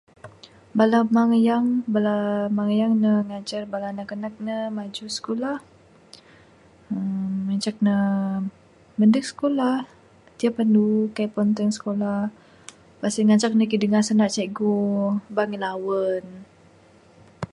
[0.77, 2.15] Bala mayang bala
[2.57, 5.57] mayang ne ngajar bala anak anak ne maju sikulah
[6.93, 7.95] uhh ngancak ne
[8.97, 9.75] mandeg sikulah
[10.37, 10.85] tiap anu
[11.15, 12.19] kaik puan ponteng skolah.
[12.99, 14.75] Pas en ngancak ne kidingah sanda cikgu
[15.29, 16.25] aba ngilawen